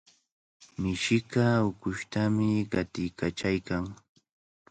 [0.81, 3.83] Mishiqa ukushtami qatiykachaykan.